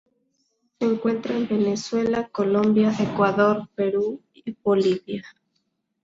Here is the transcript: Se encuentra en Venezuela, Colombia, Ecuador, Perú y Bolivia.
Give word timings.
Se 0.79 0.83
encuentra 0.85 1.37
en 1.37 1.47
Venezuela, 1.47 2.27
Colombia, 2.29 2.91
Ecuador, 3.03 3.69
Perú 3.75 4.19
y 4.33 4.51
Bolivia. 4.63 5.21